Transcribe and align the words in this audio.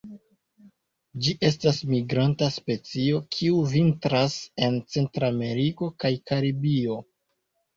Ĝi 1.25 1.33
estas 1.49 1.81
migranta 1.91 2.47
specio, 2.55 3.19
kiu 3.35 3.59
vintras 3.75 4.39
en 4.69 4.81
Centrameriko 4.95 5.91
kaj 6.05 6.13
Karibio. 6.33 6.99